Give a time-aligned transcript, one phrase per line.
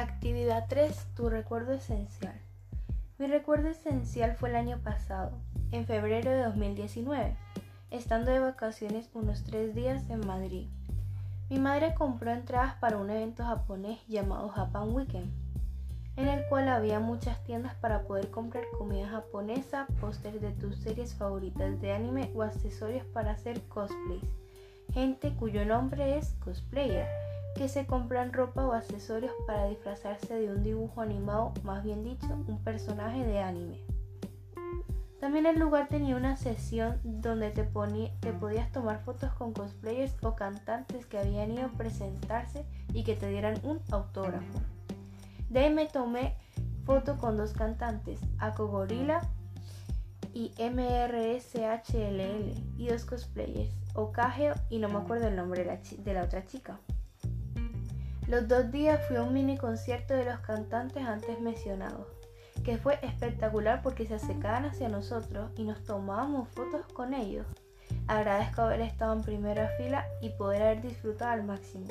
[0.00, 1.08] Actividad 3.
[1.14, 2.32] Tu recuerdo esencial.
[3.18, 5.32] Mi recuerdo esencial fue el año pasado,
[5.72, 7.36] en febrero de 2019,
[7.90, 10.68] estando de vacaciones unos tres días en Madrid.
[11.50, 15.30] Mi madre compró entradas para un evento japonés llamado Japan Weekend,
[16.16, 21.14] en el cual había muchas tiendas para poder comprar comida japonesa, pósters de tus series
[21.14, 24.32] favoritas de anime o accesorios para hacer cosplays.
[24.94, 27.06] Gente cuyo nombre es cosplayer
[27.54, 32.28] que se compran ropa o accesorios para disfrazarse de un dibujo animado, más bien dicho,
[32.46, 33.80] un personaje de anime.
[35.20, 40.34] También el lugar tenía una sesión donde te, te podías tomar fotos con cosplayers o
[40.34, 44.60] cantantes que habían ido a presentarse y que te dieran un autógrafo.
[45.50, 46.36] De ahí me tomé
[46.86, 49.20] foto con dos cantantes, Ako Gorilla
[50.32, 50.94] y MRSHLL,
[52.78, 56.80] y dos cosplayers, Okage y no me acuerdo el nombre de la otra chica.
[58.30, 62.06] Los dos días fui a un mini concierto de los cantantes antes mencionados,
[62.62, 67.44] que fue espectacular porque se acercaban hacia nosotros y nos tomábamos fotos con ellos.
[68.06, 71.86] Agradezco haber estado en primera fila y poder haber disfrutado al máximo.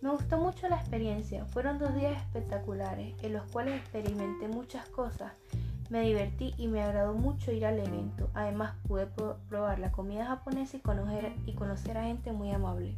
[0.00, 5.32] Me gustó mucho la experiencia, fueron dos días espectaculares en los cuales experimenté muchas cosas,
[5.90, 8.30] me divertí y me agradó mucho ir al evento.
[8.32, 9.08] Además pude
[9.48, 12.96] probar la comida japonesa y conocer, y conocer a gente muy amable.